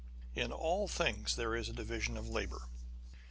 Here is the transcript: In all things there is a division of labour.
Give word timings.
In 0.33 0.51
all 0.51 0.87
things 0.87 1.35
there 1.35 1.55
is 1.55 1.69
a 1.69 1.73
division 1.73 2.17
of 2.17 2.27
labour. 2.27 2.69